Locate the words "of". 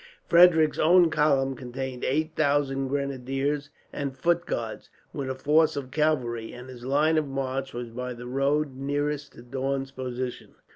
5.75-5.91, 7.19-7.27